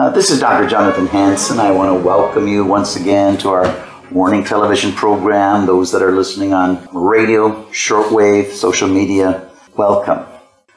[0.00, 0.66] Uh, this is Dr.
[0.66, 1.60] Jonathan Hanson.
[1.60, 5.66] I want to welcome you once again to our morning television program.
[5.66, 10.24] Those that are listening on radio, shortwave, social media, welcome.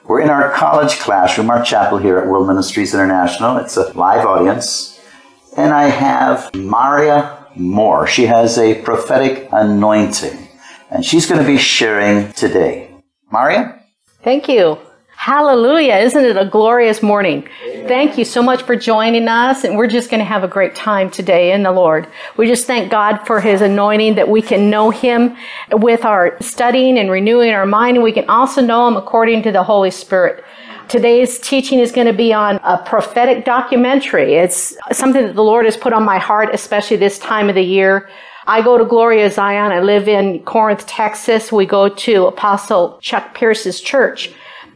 [0.04, 3.56] We're in our college classroom, our chapel here at World Ministries International.
[3.60, 5.00] It's a live audience.
[5.56, 8.06] And I have Maria Moore.
[8.06, 10.50] She has a prophetic anointing,
[10.92, 12.94] and she's going to be sharing today.
[13.32, 13.82] Maria?
[14.22, 14.80] Thank you.
[15.24, 15.96] Hallelujah.
[16.00, 17.48] Isn't it a glorious morning?
[17.88, 19.64] Thank you so much for joining us.
[19.64, 22.10] And we're just going to have a great time today in the Lord.
[22.36, 25.38] We just thank God for his anointing that we can know him
[25.72, 27.96] with our studying and renewing our mind.
[27.96, 30.44] And we can also know him according to the Holy Spirit.
[30.90, 34.34] Today's teaching is going to be on a prophetic documentary.
[34.34, 37.64] It's something that the Lord has put on my heart, especially this time of the
[37.64, 38.10] year.
[38.46, 39.72] I go to Glory of Zion.
[39.72, 41.50] I live in Corinth, Texas.
[41.50, 44.34] We go to Apostle Chuck Pierce's church.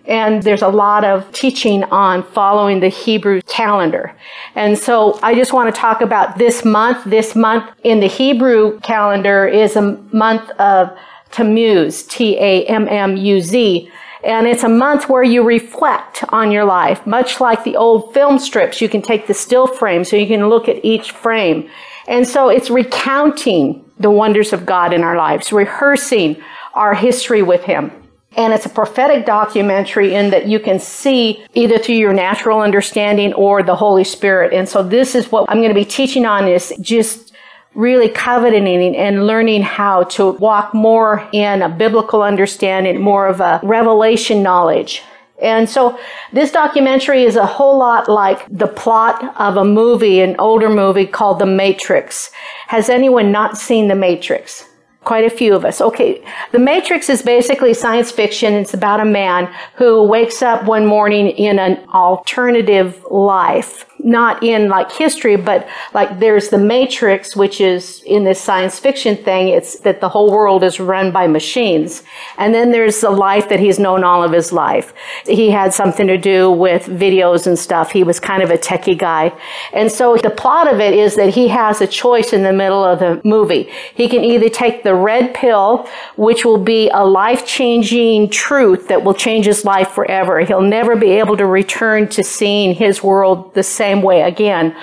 [0.08, 4.16] And there's a lot of teaching on following the Hebrew calendar.
[4.56, 7.04] And so I just want to talk about this month.
[7.04, 10.98] This month in the Hebrew calendar is a month of
[11.32, 13.92] Tammuz, T-A-M-M-U-Z.
[14.24, 18.40] And it's a month where you reflect on your life, much like the old film
[18.40, 18.82] strips.
[18.82, 21.70] You can take the still frame so you can look at each frame.
[22.08, 26.42] And so it's recounting the wonders of God in our lives, rehearsing
[26.74, 27.92] our history with Him.
[28.38, 33.34] And it's a prophetic documentary in that you can see either through your natural understanding
[33.34, 34.54] or the Holy Spirit.
[34.54, 37.34] And so this is what I'm going to be teaching on is just
[37.74, 43.60] really coveting and learning how to walk more in a biblical understanding, more of a
[43.64, 45.02] revelation knowledge.
[45.42, 46.00] And so
[46.34, 51.06] this documentary is a whole lot like the plot of a movie, an older movie
[51.06, 52.32] called The Matrix.
[52.68, 54.68] Has anyone not seen The Matrix?
[55.08, 55.80] Quite a few of us.
[55.80, 58.54] Okay, The Matrix is basically science fiction.
[58.56, 64.70] It's about a man who wakes up one morning in an alternative life not in
[64.70, 69.50] like history, but like there's the Matrix, which is in this science fiction thing.
[69.50, 72.04] It's that the whole world is run by machines.
[72.38, 74.94] And then there's the life that he's known all of his life.
[75.26, 77.92] He had something to do with videos and stuff.
[77.92, 79.34] He was kind of a techie guy.
[79.74, 82.84] And so the plot of it is that he has a choice in the middle
[82.84, 83.72] of the movie.
[83.96, 89.14] He can either take the red pill, which will be a life-changing truth that will
[89.14, 90.42] change his life forever.
[90.42, 94.76] He'll never be able to return to seeing his world the same same way again.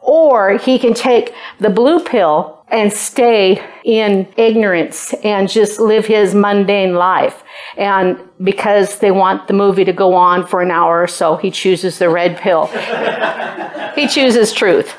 [0.00, 6.34] Or he can take the blue pill and stay in ignorance and just live his
[6.34, 7.42] mundane life.
[7.76, 11.50] And because they want the movie to go on for an hour or so, he
[11.50, 12.66] chooses the red pill.
[13.94, 14.94] he chooses truth.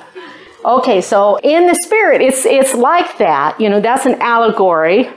[0.66, 3.60] Okay, so in the spirit, it's, it's like that.
[3.62, 5.10] You know, that's an allegory.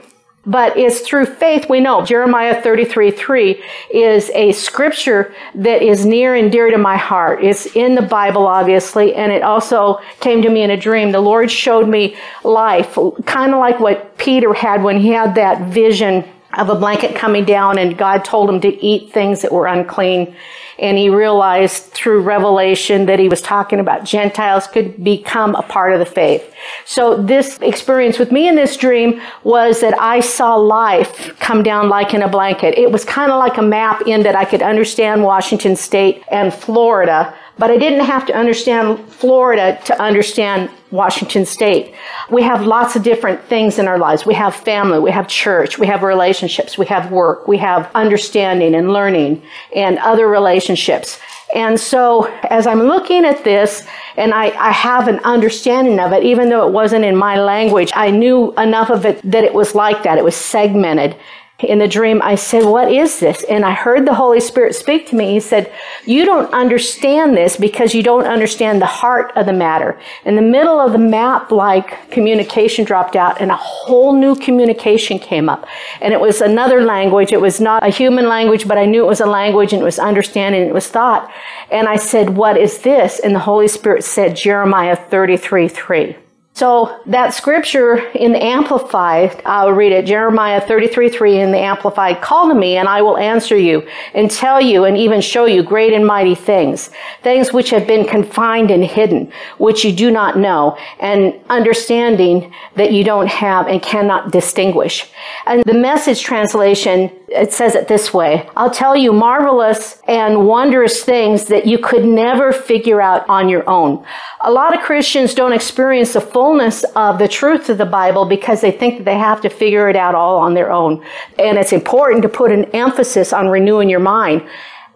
[0.45, 2.03] But it's through faith we know.
[2.03, 7.41] Jeremiah 33, 3 is a scripture that is near and dear to my heart.
[7.43, 11.11] It's in the Bible, obviously, and it also came to me in a dream.
[11.11, 15.69] The Lord showed me life, kind of like what Peter had when he had that
[15.69, 16.25] vision
[16.57, 20.35] of a blanket coming down and God told him to eat things that were unclean.
[20.79, 25.93] And he realized through revelation that he was talking about Gentiles could become a part
[25.93, 26.53] of the faith.
[26.85, 31.89] So this experience with me in this dream was that I saw life come down
[31.89, 32.77] like in a blanket.
[32.77, 36.53] It was kind of like a map in that I could understand Washington state and
[36.53, 41.93] Florida but I didn't have to understand Florida to understand Washington State.
[42.29, 44.25] We have lots of different things in our lives.
[44.25, 48.75] We have family, we have church, we have relationships, we have work, we have understanding
[48.75, 49.43] and learning
[49.75, 51.19] and other relationships.
[51.53, 53.85] And so as I'm looking at this
[54.17, 57.91] and I, I, have an understanding of it, even though it wasn't in my language,
[57.95, 60.17] I knew enough of it that it was like that.
[60.17, 61.15] It was segmented
[61.63, 63.43] in the dream, I said, What is this?
[63.43, 65.33] And I heard the Holy Spirit speak to me.
[65.33, 65.71] He said,
[66.05, 69.99] You don't understand this because you don't understand the heart of the matter.
[70.25, 75.19] In the middle of the map, like communication dropped out and a whole new communication
[75.19, 75.65] came up.
[76.01, 77.31] And it was another language.
[77.31, 79.85] It was not a human language, but I knew it was a language and it
[79.85, 81.31] was understanding, it was thought.
[81.71, 83.19] And I said, What is this?
[83.19, 86.15] And the Holy Spirit said, Jeremiah 33 3.
[86.55, 92.21] So that scripture in the Amplified, I'll read it, Jeremiah 33, 3 in the Amplified,
[92.21, 95.63] call to me and I will answer you and tell you and even show you
[95.63, 96.91] great and mighty things,
[97.23, 102.91] things which have been confined and hidden, which you do not know, and understanding that
[102.91, 105.09] you don't have and cannot distinguish.
[105.47, 111.03] And the message translation, it says it this way, I'll tell you marvelous and wondrous
[111.03, 114.05] things that you could never figure out on your own.
[114.41, 118.25] A lot of Christians don't experience the full fullness of the truth of the Bible
[118.25, 121.03] because they think that they have to figure it out all on their own.
[121.39, 124.47] And it's important to put an emphasis on renewing your mind.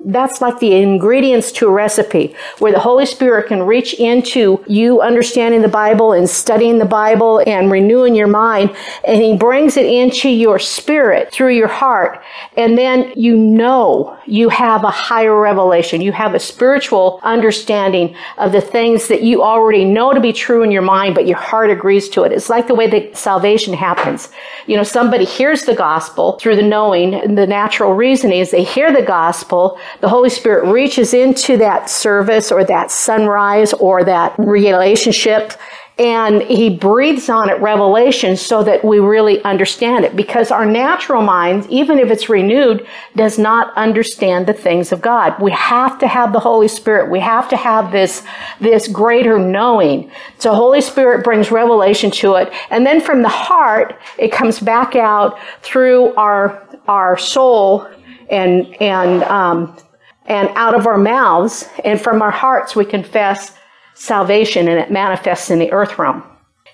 [0.06, 5.02] That's like the ingredients to a recipe where the Holy Spirit can reach into you
[5.02, 8.76] understanding the Bible and studying the Bible and renewing your mind.
[9.06, 12.22] And He brings it into your spirit through your heart.
[12.56, 16.02] And then you know you have a higher revelation.
[16.02, 20.62] You have a spiritual understanding of the things that you already know to be true
[20.62, 22.32] in your mind, but your heart agrees to it.
[22.32, 24.30] It's like the way that salvation happens.
[24.68, 28.64] You know, somebody hears the gospel through the knowing and the natural reasoning is they
[28.64, 34.38] hear the gospel the Holy Spirit reaches into that service or that sunrise or that
[34.38, 35.54] relationship
[36.00, 40.16] and he breathes on it revelation so that we really understand it.
[40.16, 42.86] Because our natural minds even if it's renewed
[43.16, 45.40] does not understand the things of god.
[45.42, 47.10] We have to have the holy spirit.
[47.10, 48.24] We have to have this
[48.60, 50.12] this greater knowing.
[50.38, 54.96] So holy spirit brings revelation to it and then from the heart it comes back
[54.96, 57.88] out through our our soul
[58.30, 59.78] and and um,
[60.26, 63.54] and out of our mouths and from our hearts we confess
[63.94, 66.24] salvation and it manifests in the earth realm.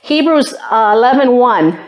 [0.01, 1.79] Hebrews uh, 11 1,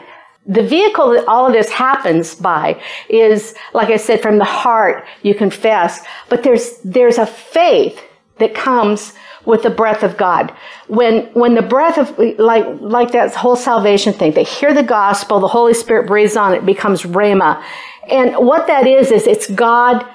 [0.48, 5.06] the vehicle that all of this happens by is, like I said, from the heart
[5.22, 8.02] you confess, but there's, there's a faith
[8.38, 9.14] that comes
[9.45, 10.53] with the breath of God.
[10.88, 15.39] When, when the breath of, like, like that whole salvation thing, they hear the gospel,
[15.39, 17.63] the Holy Spirit breathes on it, becomes Rhema.
[18.09, 20.06] And what that is, is it's God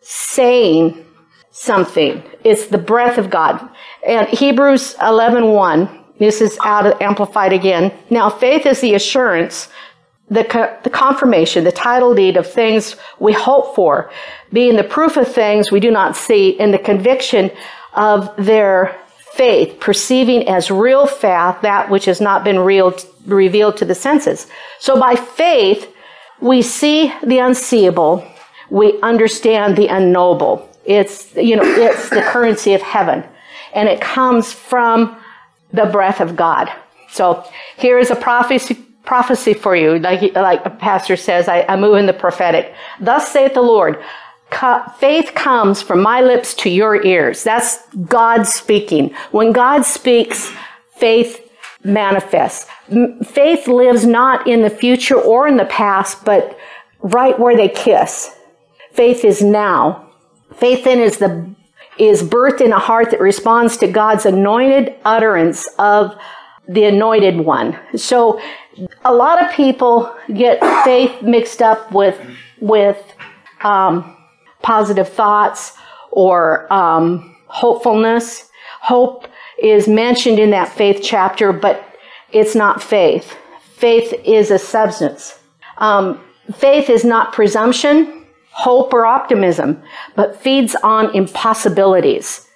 [0.00, 1.04] saying
[1.50, 2.22] something.
[2.44, 3.68] It's the breath of God.
[4.06, 7.92] And Hebrews 11:1, 1, this is out of amplified again.
[8.10, 9.68] Now faith is the assurance,
[10.30, 14.10] the, co- the confirmation, the title deed of things we hope for,
[14.52, 17.50] being the proof of things we do not see, and the conviction
[17.98, 18.96] of their
[19.34, 22.96] faith, perceiving as real fact that which has not been real,
[23.26, 24.46] revealed to the senses.
[24.78, 25.92] So by faith,
[26.40, 28.26] we see the unseeable,
[28.70, 30.68] we understand the unknowable.
[30.84, 33.24] It's, you know, it's the currency of heaven.
[33.74, 35.20] And it comes from
[35.72, 36.70] the breath of God.
[37.10, 37.44] So
[37.76, 38.74] here is a prophecy,
[39.04, 39.98] prophecy for you.
[39.98, 42.74] Like, like a pastor says, I, I move in the prophetic.
[43.00, 44.02] Thus saith the Lord,
[44.98, 47.44] faith comes from my lips to your ears.
[47.44, 49.14] That's God speaking.
[49.30, 50.50] When God speaks,
[50.96, 51.48] faith
[51.84, 52.70] manifests.
[53.24, 56.58] Faith lives not in the future or in the past, but
[57.00, 58.34] right where they kiss.
[58.92, 60.10] Faith is now.
[60.56, 61.48] Faith then is the
[61.98, 66.16] is birthed in a heart that responds to God's anointed utterance of
[66.68, 67.78] the anointed one.
[67.96, 68.40] So
[69.04, 72.18] a lot of people get faith mixed up with
[72.60, 73.02] with
[73.62, 74.16] um,
[74.68, 75.72] positive thoughts
[76.10, 78.50] or um, hopefulness.
[78.82, 79.26] Hope
[79.58, 81.76] is mentioned in that faith chapter, but
[82.32, 83.34] it's not faith.
[83.76, 85.38] Faith is a substance.
[85.78, 86.22] Um,
[86.54, 89.82] faith is not presumption, hope, or optimism,
[90.16, 92.46] but feeds on impossibilities,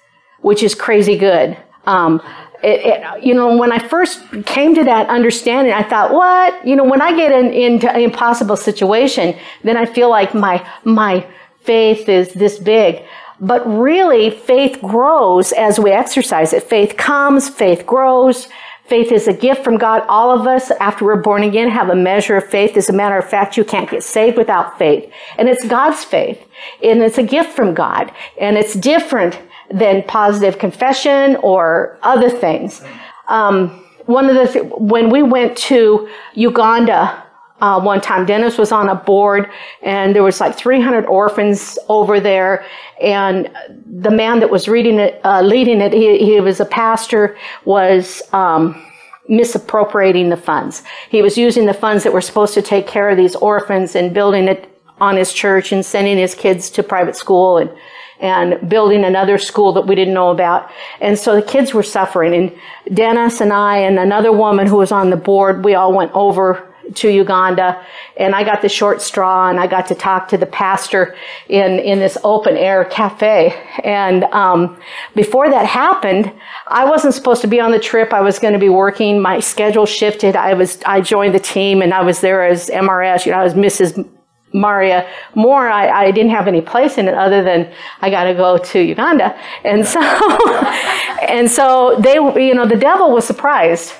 [0.41, 1.57] which is crazy good.
[1.87, 2.21] Um,
[2.61, 6.65] it, it, you know, when I first came to that understanding, I thought, what?
[6.65, 10.55] You know, when I get in, into an impossible situation, then I feel like my,
[10.83, 11.25] my
[11.63, 13.03] faith is this big.
[13.39, 16.63] But really, faith grows as we exercise it.
[16.63, 18.47] Faith comes, faith grows,
[18.85, 20.03] Faith is a gift from God.
[20.09, 22.75] All of us, after we're born again, have a measure of faith.
[22.75, 25.09] As a matter of fact, you can't get saved without faith.
[25.37, 26.45] And it's God's faith.
[26.83, 28.11] And it's a gift from God.
[28.39, 29.39] And it's different
[29.71, 32.81] than positive confession or other things.
[33.29, 37.23] Um, one of the, th- when we went to Uganda,
[37.61, 38.25] uh, one time.
[38.25, 39.49] Dennis was on a board
[39.81, 42.65] and there was like 300 orphans over there.
[43.01, 43.49] And
[43.85, 48.21] the man that was reading it, uh, leading it, he, he, was a pastor, was,
[48.33, 48.85] um,
[49.29, 50.83] misappropriating the funds.
[51.09, 54.13] He was using the funds that were supposed to take care of these orphans and
[54.13, 54.69] building it
[54.99, 57.71] on his church and sending his kids to private school and
[58.19, 60.69] and building another school that we didn't know about.
[61.01, 62.33] And so the kids were suffering.
[62.33, 66.11] And Dennis and I and another woman who was on the board, we all went
[66.13, 67.85] over to Uganda
[68.17, 71.15] and I got the short straw and I got to talk to the pastor
[71.49, 73.53] in, in this open air cafe.
[73.83, 74.79] And, um,
[75.15, 76.31] before that happened,
[76.67, 78.13] I wasn't supposed to be on the trip.
[78.13, 79.21] I was going to be working.
[79.21, 80.35] My schedule shifted.
[80.35, 83.25] I was, I joined the team and I was there as MRS.
[83.25, 84.07] You know, I was Mrs.
[84.53, 88.35] Maria Moore, I, I, didn't have any place in it other than I got to
[88.35, 89.35] go to Uganda.
[89.63, 89.99] And so,
[91.27, 93.93] and so they, you know, the devil was surprised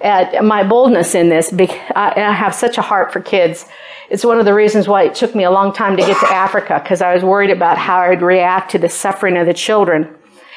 [0.00, 1.52] at my boldness in this.
[1.94, 3.66] I have such a heart for kids.
[4.10, 6.26] It's one of the reasons why it took me a long time to get to
[6.32, 10.16] Africa because I was worried about how I'd react to the suffering of the children.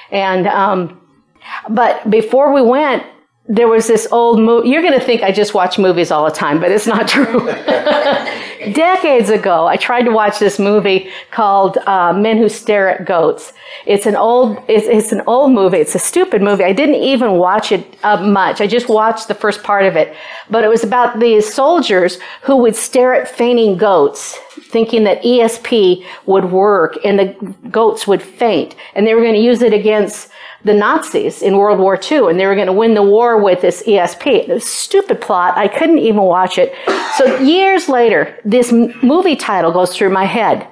[0.09, 1.01] And, um,
[1.69, 3.03] but before we went,
[3.47, 4.69] there was this old movie.
[4.69, 7.49] You're going to think I just watch movies all the time, but it's not true.
[8.73, 13.53] Decades ago, I tried to watch this movie called uh, Men Who Stare at Goats.
[13.85, 15.77] It's an old, it's, it's, an old movie.
[15.77, 16.63] It's a stupid movie.
[16.63, 18.61] I didn't even watch it uh, much.
[18.61, 20.15] I just watched the first part of it.
[20.49, 26.05] But it was about these soldiers who would stare at fainting goats, thinking that ESP
[26.25, 28.75] would work and the goats would faint.
[28.95, 30.29] And they were going to use it against
[30.63, 33.61] the Nazis in World War II, and they were going to win the war with
[33.61, 34.27] this ESP.
[34.27, 35.57] It was a stupid plot.
[35.57, 36.73] I couldn't even watch it.
[37.15, 40.67] So years later, this movie title goes through my head.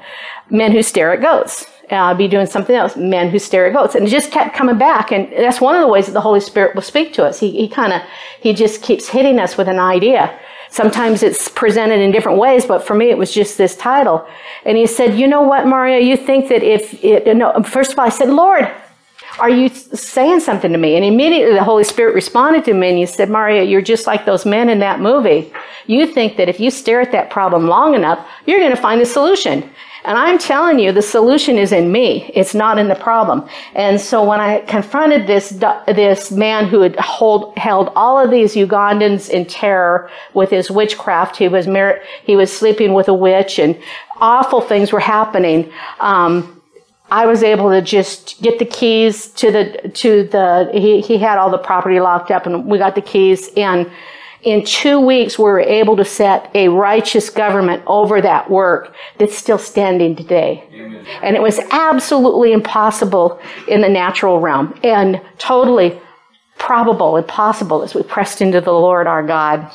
[0.50, 1.66] Men Who Stare at Goats.
[1.92, 2.96] I'll be doing something else.
[2.96, 3.96] Men Who Stare at Goats.
[3.96, 5.12] And it just kept coming back.
[5.12, 7.40] And that's one of the ways that the Holy Spirit will speak to us.
[7.40, 8.02] He, he kind of,
[8.40, 10.38] he just keeps hitting us with an idea.
[10.70, 14.28] Sometimes it's presented in different ways, but for me, it was just this title.
[14.66, 18.00] And he said, you know what, Maria, you think that if, it, no, first of
[18.00, 18.70] all, I said, Lord,
[19.40, 20.96] are you saying something to me?
[20.96, 24.26] And immediately the Holy Spirit responded to me and he said, Maria, you're just like
[24.26, 25.52] those men in that movie.
[25.88, 29.02] You think that if you stare at that problem long enough, you're going to find
[29.02, 29.70] a solution.
[30.10, 32.32] And I'm telling you, the solution is in me.
[32.34, 33.48] It's not in the problem.
[33.76, 35.50] And so when I confronted this,
[35.86, 41.38] this man who had hold, held all of these Ugandans in terror with his witchcraft,
[41.38, 43.80] he was, mar- he was sleeping with a witch and
[44.18, 45.72] awful things were happening.
[46.00, 46.60] Um,
[47.12, 51.40] I was able to just get the keys to the to the he he had
[51.40, 53.90] all the property locked up and we got the keys and
[54.44, 59.38] in two weeks we were able to set a righteous government over that work that's
[59.38, 60.64] still standing today.
[60.74, 61.06] Amen.
[61.22, 66.00] And it was absolutely impossible in the natural realm and totally
[66.58, 69.72] probable and possible as we pressed into the Lord our God.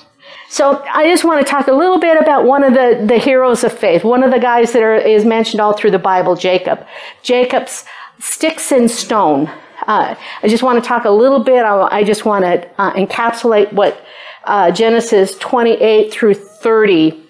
[0.48, 3.64] So I just want to talk a little bit about one of the, the heroes
[3.64, 6.86] of faith, one of the guys that are, is mentioned all through the Bible, Jacob.
[7.22, 7.84] Jacob's
[8.20, 9.48] sticks and stone.
[9.86, 11.64] Uh, I just want to talk a little bit.
[11.64, 14.00] I, I just want to uh, encapsulate what
[14.46, 17.20] uh, Genesis 28 through 30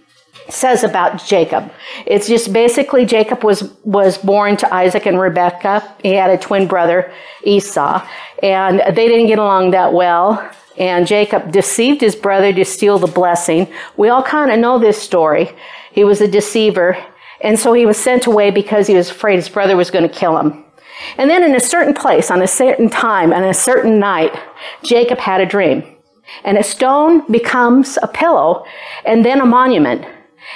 [0.48, 1.72] says about Jacob.
[2.06, 5.96] It's just basically Jacob was was born to Isaac and Rebekah.
[6.02, 7.10] He had a twin brother,
[7.44, 8.06] Esau,
[8.42, 13.06] and they didn't get along that well and Jacob deceived his brother to steal the
[13.06, 13.72] blessing.
[13.96, 15.54] We all kind of know this story.
[15.92, 16.96] He was a deceiver,
[17.40, 20.14] and so he was sent away because he was afraid his brother was going to
[20.14, 20.64] kill him.
[21.18, 24.36] And then in a certain place, on a certain time, on a certain night,
[24.82, 25.93] Jacob had a dream.
[26.44, 28.64] And a stone becomes a pillow
[29.04, 30.04] and then a monument.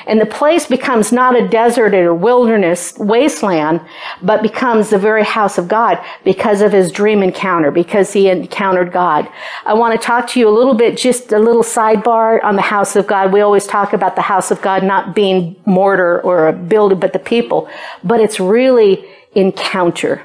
[0.07, 3.81] And the place becomes not a desert or wilderness wasteland,
[4.23, 8.93] but becomes the very house of God because of his dream encounter, because he encountered
[8.93, 9.29] God.
[9.65, 12.63] I want to talk to you a little bit, just a little sidebar on the
[12.63, 13.33] house of God.
[13.33, 17.13] We always talk about the house of God not being mortar or a building, but
[17.13, 17.69] the people.
[18.05, 20.23] But it's really encounter.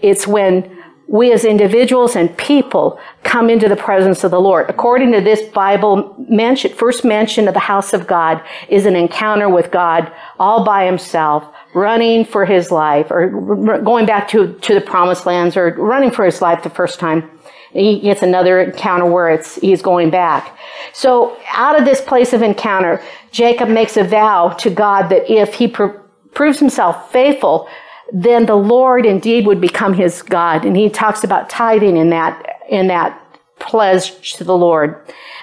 [0.00, 4.68] It's when we as individuals and people come into the presence of the Lord.
[4.68, 9.48] According to this Bible mention, first mention of the house of God is an encounter
[9.48, 11.44] with God all by himself,
[11.74, 13.28] running for his life or
[13.82, 17.30] going back to, to the promised lands or running for his life the first time.
[17.72, 20.58] He gets another encounter where it's, he's going back.
[20.92, 25.54] So out of this place of encounter, Jacob makes a vow to God that if
[25.54, 25.98] he pr-
[26.32, 27.68] proves himself faithful,
[28.12, 30.64] then the Lord indeed would become his God.
[30.64, 33.20] And he talks about tithing in that, in that
[33.58, 35.00] pledge to the Lord.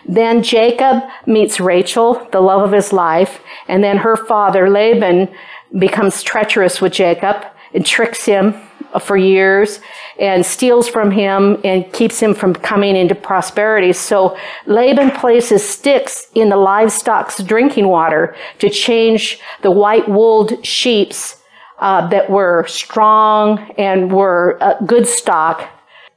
[0.07, 5.29] Then Jacob meets Rachel, the love of his life, and then her father, Laban,
[5.77, 8.53] becomes treacherous with Jacob and tricks him
[9.01, 9.79] for years
[10.19, 13.91] and steals from him and keeps him from coming into prosperity.
[13.91, 21.37] So Laban places sticks in the livestock's drinking water to change the white wooled sheep's
[21.79, 25.69] uh, that were strong and were uh, good stock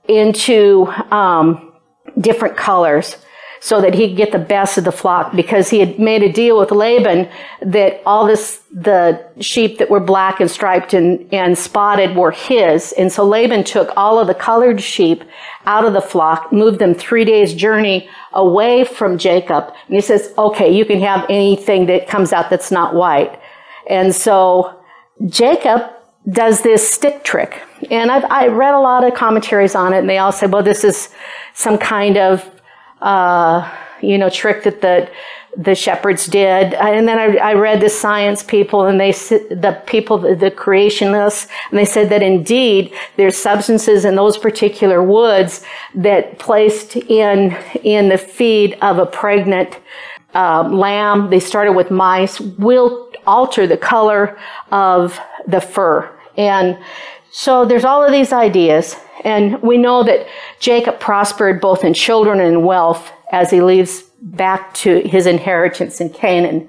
[0.09, 1.73] into um,
[2.21, 3.17] different colors
[3.61, 6.33] so that he could get the best of the flock because he had made a
[6.33, 7.29] deal with Laban
[7.63, 12.93] that all this, the sheep that were black and striped and, and spotted were his.
[12.93, 15.25] And so Laban took all of the colored sheep
[15.65, 19.73] out of the flock, moved them three days journey away from Jacob.
[19.87, 23.41] And he says, okay, you can have anything that comes out that's not white.
[23.89, 24.81] And so
[25.25, 25.91] Jacob
[26.31, 27.63] does this stick trick.
[27.91, 30.63] And I've, I read a lot of commentaries on it, and they all say, well,
[30.63, 31.09] this is
[31.55, 32.49] some kind of,
[33.01, 35.09] uh, you know, trick that the,
[35.57, 36.75] the shepherds did.
[36.75, 41.79] And then I, I read the science people and they, the people, the creationists, and
[41.79, 48.19] they said that indeed there's substances in those particular woods that placed in, in the
[48.19, 49.79] feed of a pregnant
[50.35, 54.39] uh, lamb, they started with mice, will alter the color
[54.71, 56.11] of the fur.
[56.37, 56.79] And
[57.31, 58.97] so there's all of these ideas.
[59.25, 60.27] And we know that
[60.61, 66.11] Jacob prospered both in children and wealth as he leaves back to his inheritance in
[66.11, 66.69] Canaan.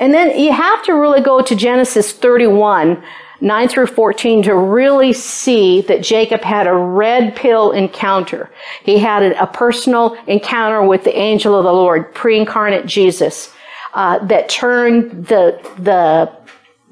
[0.00, 3.02] And then you have to really go to Genesis 31,
[3.40, 8.50] 9 through 14 to really see that Jacob had a red pill encounter.
[8.82, 13.52] He had a, personal encounter with the angel of the Lord, pre-incarnate Jesus,
[13.98, 16.30] uh, that turned the, the,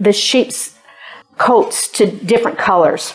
[0.00, 0.76] the sheep's
[1.38, 3.14] coats to different colors.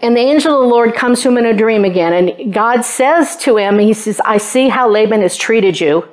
[0.00, 2.82] And the angel of the Lord comes to him in a dream again, and God
[2.82, 6.06] says to him, He says, I see how Laban has treated you.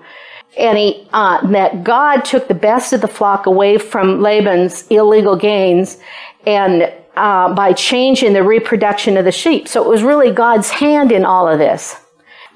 [0.58, 5.36] And he, uh, that God took the best of the flock away from Laban's illegal
[5.36, 6.00] gains
[6.48, 9.68] and uh, by changing the reproduction of the sheep.
[9.68, 11.96] So it was really God's hand in all of this.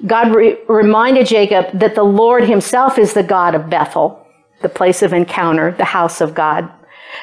[0.04, 4.24] God re- reminded Jacob that the Lord himself is the God of Bethel,
[4.60, 6.70] the place of encounter, the house of God.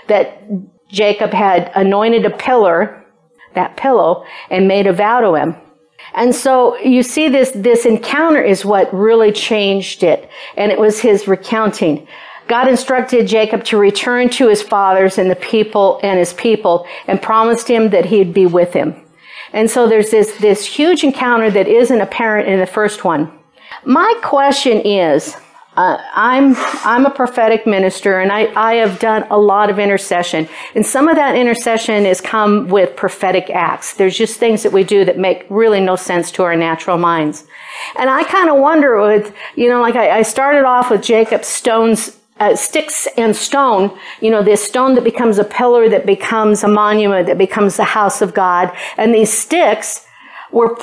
[0.07, 0.43] That
[0.89, 3.05] Jacob had anointed a pillar,
[3.53, 5.55] that pillow, and made a vow to him.
[6.13, 10.29] And so you see this, this encounter is what really changed it.
[10.55, 12.07] And it was his recounting.
[12.47, 17.21] God instructed Jacob to return to his fathers and the people and his people and
[17.21, 19.01] promised him that he'd be with him.
[19.51, 23.31] And so there's this, this huge encounter that isn't apparent in the first one.
[23.83, 25.35] My question is,
[25.75, 26.55] uh, I'm
[26.85, 31.07] I'm a prophetic minister, and I, I have done a lot of intercession, and some
[31.07, 33.93] of that intercession has come with prophetic acts.
[33.93, 37.45] There's just things that we do that make really no sense to our natural minds,
[37.97, 41.47] and I kind of wonder with you know, like I, I started off with Jacob's
[41.47, 46.63] stones uh, sticks and stone, you know, this stone that becomes a pillar, that becomes
[46.63, 48.75] a monument, that becomes the house of God.
[48.97, 50.05] And these sticks
[50.51, 50.77] were,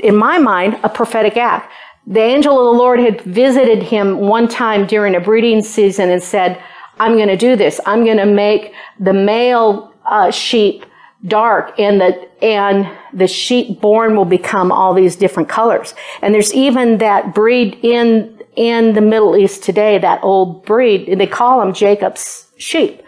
[0.00, 1.72] in my mind, a prophetic act.
[2.06, 6.22] The angel of the Lord had visited him one time during a breeding season and
[6.22, 6.62] said,
[6.98, 7.80] I'm going to do this.
[7.84, 10.86] I'm going to make the male uh, sheep
[11.26, 16.52] dark and the and the sheep born will become all these different colors and there's
[16.52, 21.74] even that breed in in the Middle East today, that old breed, they call them
[21.74, 23.02] Jacob's sheep.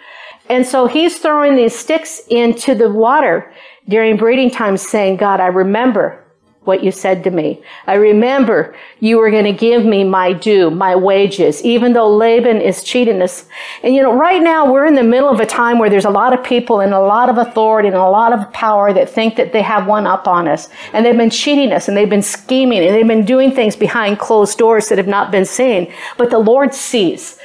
[0.48, 3.52] And so he's throwing these sticks into the water
[3.88, 6.22] during breeding time saying, God, I remember
[6.64, 7.62] what you said to me.
[7.86, 12.60] I remember you were going to give me my due, my wages, even though Laban
[12.60, 13.46] is cheating us.
[13.82, 16.10] And you know, right now we're in the middle of a time where there's a
[16.10, 19.36] lot of people and a lot of authority and a lot of power that think
[19.36, 20.68] that they have one up on us.
[20.92, 24.18] And they've been cheating us and they've been scheming and they've been doing things behind
[24.18, 25.92] closed doors that have not been seen.
[26.18, 27.38] But the Lord sees.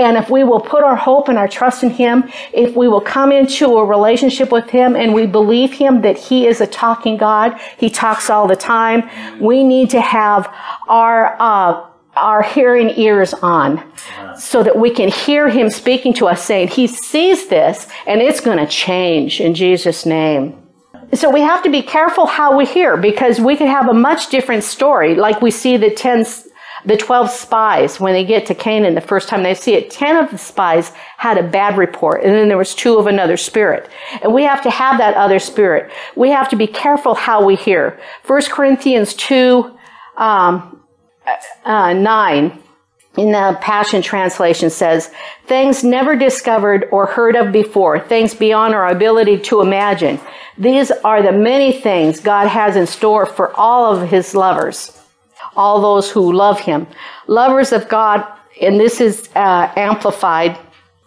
[0.00, 3.02] And if we will put our hope and our trust in Him, if we will
[3.02, 7.18] come into a relationship with Him and we believe Him that He is a talking
[7.18, 10.52] God, He talks all the time, we need to have
[10.88, 11.86] our, uh,
[12.16, 13.84] our hearing ears on
[14.38, 18.40] so that we can hear Him speaking to us saying, He sees this and it's
[18.40, 20.56] going to change in Jesus' name.
[21.12, 24.30] So we have to be careful how we hear because we could have a much
[24.30, 26.24] different story, like we see the 10
[26.84, 30.24] the 12 spies, when they get to Canaan the first time they see it, 10
[30.24, 33.88] of the spies had a bad report, and then there was two of another spirit.
[34.22, 35.92] And we have to have that other spirit.
[36.16, 38.00] We have to be careful how we hear.
[38.26, 39.76] 1 Corinthians 2,
[40.16, 40.82] um,
[41.64, 42.62] uh, 9,
[43.16, 45.10] in the Passion Translation says,
[45.46, 50.20] things never discovered or heard of before, things beyond our ability to imagine.
[50.56, 54.99] These are the many things God has in store for all of his lovers
[55.56, 56.86] all those who love him.
[57.26, 58.26] Lovers of God,
[58.60, 60.58] and this is uh, amplified,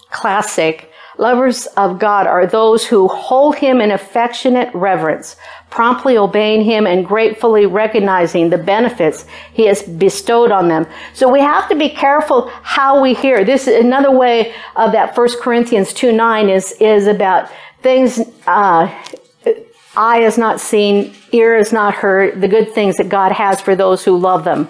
[0.09, 0.89] classic.
[1.17, 5.35] Lovers of God are those who hold him in affectionate reverence,
[5.69, 10.87] promptly obeying him and gratefully recognizing the benefits he has bestowed on them.
[11.13, 13.45] So we have to be careful how we hear.
[13.45, 17.49] This is another way of that 1 Corinthians 2 9 is, is about
[17.83, 18.87] things, uh,
[19.95, 23.75] eye has not seen, ear has not heard the good things that God has for
[23.75, 24.67] those who love them.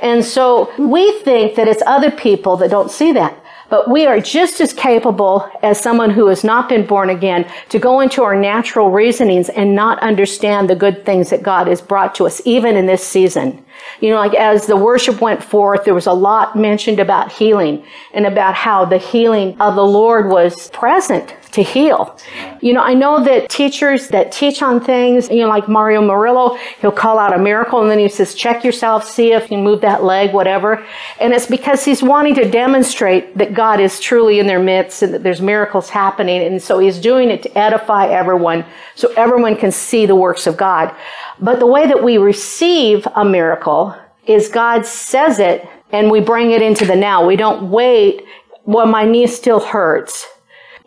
[0.00, 3.36] And so we think that it's other people that don't see that.
[3.70, 7.78] But we are just as capable as someone who has not been born again to
[7.78, 12.14] go into our natural reasonings and not understand the good things that God has brought
[12.14, 13.62] to us, even in this season.
[14.00, 17.84] You know, like as the worship went forth, there was a lot mentioned about healing
[18.12, 22.16] and about how the healing of the Lord was present to heal.
[22.60, 26.56] You know, I know that teachers that teach on things, you know, like Mario Murillo,
[26.80, 29.80] he'll call out a miracle and then he says, check yourself, see if you move
[29.80, 30.84] that leg, whatever.
[31.20, 35.14] And it's because he's wanting to demonstrate that God is truly in their midst and
[35.14, 36.42] that there's miracles happening.
[36.42, 40.56] And so he's doing it to edify everyone so everyone can see the works of
[40.56, 40.94] God.
[41.40, 43.94] But the way that we receive a miracle
[44.26, 47.26] is God says it and we bring it into the now.
[47.26, 48.24] We don't wait,
[48.64, 50.26] well, my knee still hurts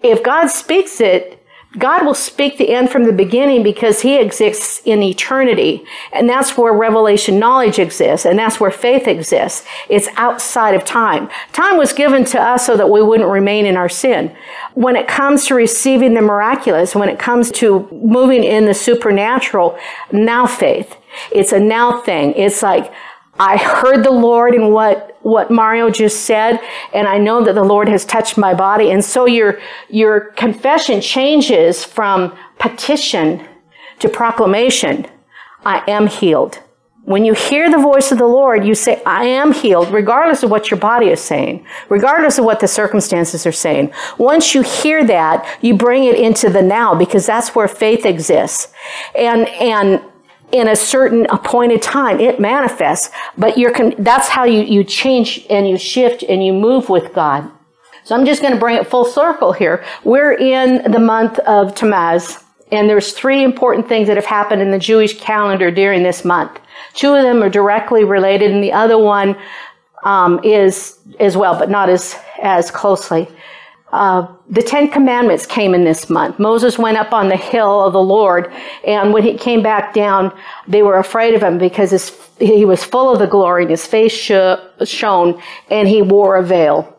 [0.04, 1.41] if God speaks it,
[1.78, 5.86] God will speak the end from the beginning because he exists in eternity.
[6.12, 8.26] And that's where revelation knowledge exists.
[8.26, 9.66] And that's where faith exists.
[9.88, 11.30] It's outside of time.
[11.54, 14.36] Time was given to us so that we wouldn't remain in our sin.
[14.74, 19.78] When it comes to receiving the miraculous, when it comes to moving in the supernatural,
[20.12, 20.98] now faith.
[21.32, 22.34] It's a now thing.
[22.34, 22.92] It's like,
[23.40, 26.60] I heard the Lord in what, what Mario just said,
[26.94, 28.92] and I know that the Lord has touched my body.
[28.92, 33.48] And so your, your confession changes from petition
[34.00, 35.08] to proclamation.
[35.66, 36.60] I am healed.
[37.04, 40.52] When you hear the voice of the Lord, you say, I am healed, regardless of
[40.52, 43.92] what your body is saying, regardless of what the circumstances are saying.
[44.20, 48.72] Once you hear that, you bring it into the now because that's where faith exists.
[49.16, 50.04] And, and
[50.52, 52.20] in a certain appointed time.
[52.20, 56.54] It manifests, but you're con- that's how you, you change and you shift and you
[56.54, 57.50] move with God.
[58.04, 59.86] So I'm just going to bring it full circle here.
[60.04, 64.72] We're in the month of Tammuz, and there's three important things that have happened in
[64.72, 66.60] the Jewish calendar during this month.
[66.94, 69.38] Two of them are directly related, and the other one
[70.04, 73.28] um, is as well, but not as as closely.
[73.92, 76.40] Uh, the Ten Commandments came in this month.
[76.40, 78.52] Moses went up on the hill of the Lord,
[78.88, 80.32] and when he came back down,
[80.68, 83.86] they were afraid of him because his, he was full of the glory, and his
[83.86, 86.98] face sh- shone, and he wore a veil.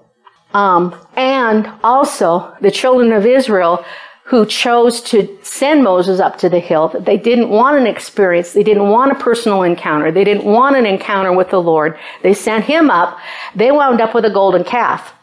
[0.53, 3.85] Um, and also, the children of Israel
[4.25, 8.63] who chose to send Moses up to the hill, they didn't want an experience, they
[8.63, 11.99] didn't want a personal encounter, they didn't want an encounter with the Lord.
[12.23, 13.19] They sent him up.
[13.57, 15.15] They wound up with a golden calf.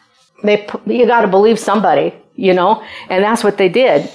[0.42, 4.10] They, you got to believe somebody, you know, and that's what they did.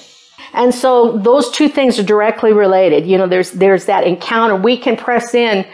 [0.53, 3.05] And so those two things are directly related.
[3.05, 4.55] You know, there's, there's that encounter.
[4.55, 5.65] We can press in.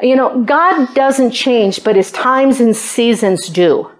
[0.00, 3.90] You know, God doesn't change, but his times and seasons do.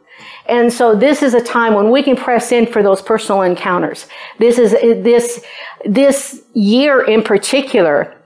[0.46, 4.06] And so this is a time when we can press in for those personal encounters.
[4.38, 5.44] This is, this,
[5.84, 8.16] this year in particular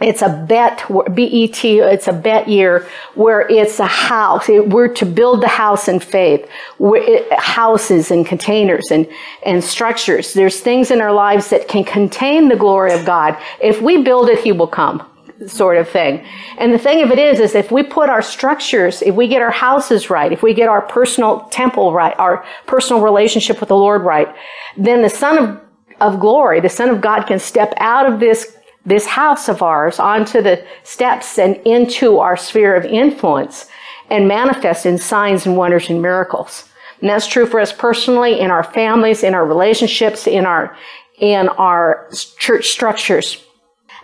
[0.00, 4.46] it's a bet, B-E-T, it's a bet year where it's a house.
[4.46, 6.46] We're to build the house in faith.
[6.78, 9.08] It, houses and containers and,
[9.44, 10.34] and structures.
[10.34, 13.38] There's things in our lives that can contain the glory of God.
[13.62, 15.02] If we build it, He will come
[15.46, 16.24] sort of thing.
[16.58, 19.42] And the thing of it is, is if we put our structures, if we get
[19.42, 23.76] our houses right, if we get our personal temple right, our personal relationship with the
[23.76, 24.28] Lord right,
[24.76, 25.60] then the Son of,
[26.00, 28.55] of glory, the Son of God can step out of this
[28.86, 33.66] this house of ours onto the steps and into our sphere of influence
[34.08, 36.68] and manifest in signs and wonders and miracles.
[37.00, 40.76] And that's true for us personally, in our families, in our relationships, in our,
[41.18, 43.42] in our church structures.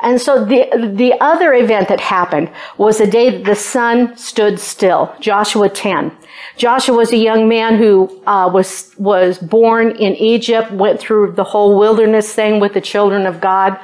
[0.02, 4.58] And so the, the other event that happened was the day that the sun stood
[4.58, 6.10] still, Joshua 10.
[6.56, 11.44] Joshua was a young man who uh, was, was born in Egypt, went through the
[11.44, 13.78] whole wilderness thing with the children of God.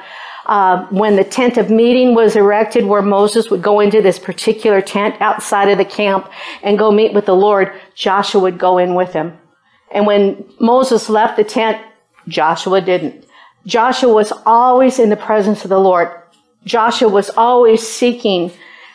[0.49, 4.81] Uh, when the tent of meeting was erected, where Moses would go into this particular
[4.81, 6.27] tent outside of the camp
[6.63, 9.37] and go meet with the Lord, Joshua would go in with him.
[9.91, 11.77] And when Moses left the tent,
[12.27, 13.27] Joshua didn't.
[13.67, 16.09] Joshua was always in the presence of the Lord.
[16.65, 18.51] Joshua was always seeking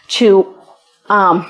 [0.09, 0.59] to
[1.09, 1.49] um,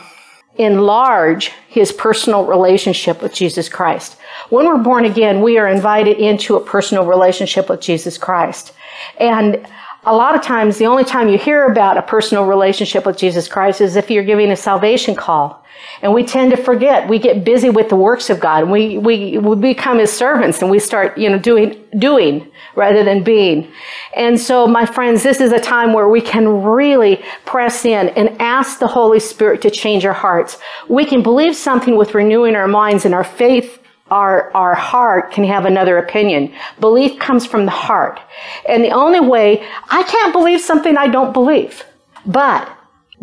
[0.57, 4.19] enlarge his personal relationship with Jesus Christ.
[4.51, 8.75] When we're born again, we are invited into a personal relationship with Jesus Christ.
[9.19, 9.67] And
[10.07, 13.49] a lot of times, the only time you hear about a personal relationship with Jesus
[13.49, 15.65] Christ is if you're giving a salvation call.
[16.03, 17.09] And we tend to forget.
[17.09, 18.63] We get busy with the works of God.
[18.63, 23.03] And we, we, we become his servants and we start, you know, doing, doing rather
[23.03, 23.71] than being.
[24.17, 28.41] And so, my friends, this is a time where we can really press in and
[28.41, 30.59] ask the Holy Spirit to change our hearts.
[30.89, 35.45] We can believe something with renewing our minds and our faith our, our heart can
[35.45, 36.55] have another opinion.
[36.79, 38.21] Belief comes from the heart.
[38.69, 41.85] And the only way, I can't believe something I don't believe.
[42.27, 42.71] But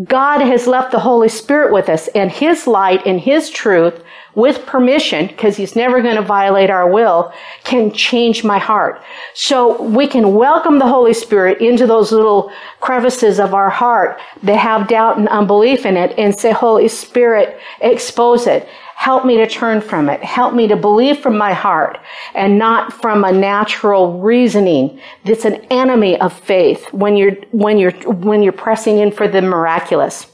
[0.04, 4.02] God has left the Holy Spirit with us and His light and His truth
[4.34, 7.34] with permission, because He's never going to violate our will,
[7.66, 9.04] can change my heart.
[9.34, 14.58] So we can welcome the Holy Spirit into those little crevices of our heart that
[14.58, 18.68] have doubt and unbelief in it and say, Holy Spirit, expose it.
[19.02, 20.24] Help me to turn from it.
[20.24, 21.98] Help me to believe from my heart
[22.36, 27.94] and not from a natural reasoning that's an enemy of faith when you're, when you're,
[28.30, 30.28] when you're pressing in for the miraculous.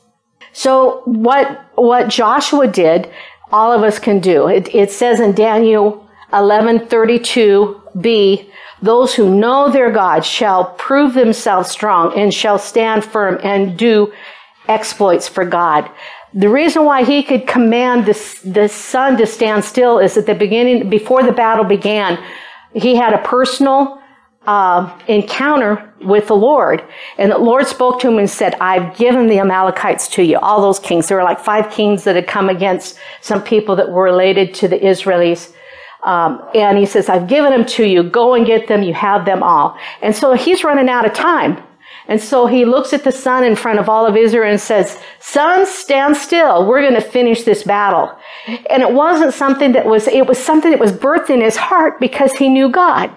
[0.51, 3.09] So what, what Joshua did,
[3.53, 4.49] all of us can do.
[4.49, 8.49] It, it says in Daniel 11:32b,
[8.81, 14.11] those who know their God shall prove themselves strong and shall stand firm and do
[14.67, 15.89] exploits for God.
[16.37, 18.13] The reason why he could command the,
[18.45, 22.23] the sun to stand still is at the beginning, before the battle began,
[22.75, 23.99] he had a personal
[24.45, 26.83] um, encounter with the Lord.
[27.17, 30.61] And the Lord spoke to him and said, I've given the Amalekites to you, all
[30.61, 31.07] those kings.
[31.07, 34.67] There were like five kings that had come against some people that were related to
[34.67, 35.51] the Israelis.
[36.03, 38.03] Um, and he says, I've given them to you.
[38.03, 38.83] Go and get them.
[38.83, 39.75] You have them all.
[40.03, 41.63] And so he's running out of time.
[42.07, 44.97] And so he looks at the sun in front of all of Israel and says,
[45.19, 46.65] Sun, stand still.
[46.65, 48.17] We're going to finish this battle.
[48.69, 51.99] And it wasn't something that was, it was something that was birthed in his heart
[51.99, 53.11] because he knew God.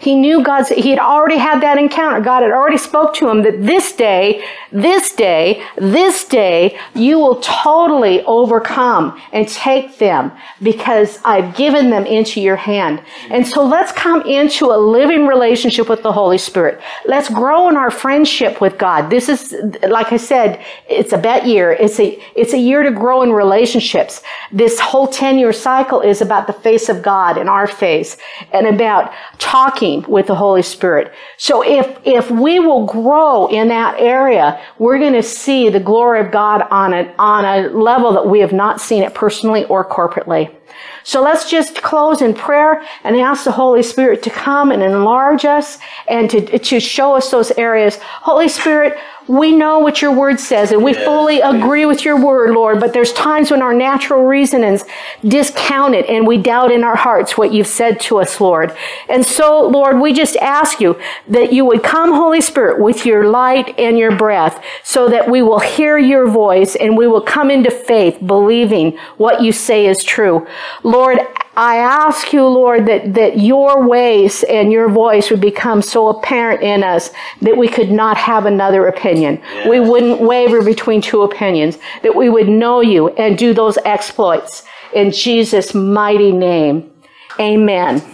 [0.00, 2.20] He knew God's, he had already had that encounter.
[2.20, 7.40] God had already spoke to him that this day, this day, this day, you will
[7.40, 13.02] totally overcome and take them because I've given them into your hand.
[13.30, 16.80] And so let's come into a living relationship with the Holy Spirit.
[17.06, 19.10] Let's grow in our friendship with God.
[19.10, 19.54] This is,
[19.88, 21.72] like I said, it's a bet year.
[21.72, 24.22] It's a, it's a year to grow in relationships.
[24.52, 28.16] This whole 10 year cycle is about the face of God in our face
[28.52, 31.12] and about talking walking with the Holy Spirit.
[31.36, 36.20] So if, if we will grow in that area, we're going to see the glory
[36.20, 39.84] of God on a, on a level that we have not seen it personally or
[39.84, 40.54] corporately.
[41.02, 45.44] So let's just close in prayer and ask the Holy Spirit to come and enlarge
[45.44, 47.96] us and to, to show us those areas.
[48.00, 48.96] Holy Spirit,
[49.28, 51.04] we know what your word says and we yes.
[51.04, 54.84] fully agree with your word, Lord, but there's times when our natural reasonings
[55.22, 58.74] discount it and we doubt in our hearts what you've said to us, Lord.
[59.08, 63.28] And so, Lord, we just ask you that you would come, Holy Spirit, with your
[63.28, 67.50] light and your breath so that we will hear your voice and we will come
[67.50, 70.46] into faith believing what you say is true.
[70.82, 71.18] Lord,
[71.58, 76.62] I ask you, Lord, that, that your ways and your voice would become so apparent
[76.62, 77.10] in us
[77.42, 79.40] that we could not have another opinion.
[79.42, 79.68] Yes.
[79.68, 84.62] We wouldn't waver between two opinions, that we would know you and do those exploits.
[84.94, 86.92] In Jesus' mighty name,
[87.40, 88.04] amen.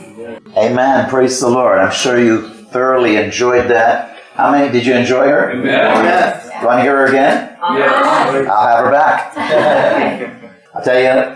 [0.57, 1.11] Amen.
[1.11, 1.79] Praise the Lord.
[1.79, 4.21] I'm sure you thoroughly enjoyed that.
[4.33, 5.51] How many did you enjoy her?
[5.51, 5.69] Amen.
[5.69, 6.41] amen.
[6.63, 7.59] You want to hear her again?
[7.61, 8.49] Yes.
[8.49, 9.37] I'll have her back.
[10.75, 11.34] I'll tell you,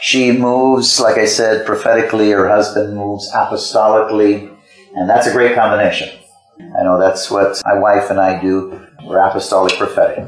[0.00, 2.30] she moves, like I said, prophetically.
[2.30, 4.54] Her husband moves apostolically.
[4.96, 6.08] And that's a great combination.
[6.78, 8.80] I know that's what my wife and I do.
[9.04, 10.24] We're apostolic prophetic.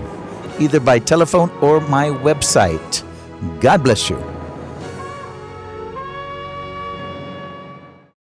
[0.61, 3.03] either by telephone or my website.
[3.61, 4.30] God bless you.